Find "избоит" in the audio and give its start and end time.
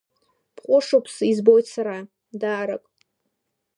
1.29-1.65